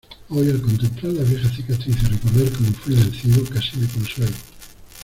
[0.29, 4.33] hoy, al contemplar las viejas cicatrices y recordar cómo fuí vencido, casi me consuelo.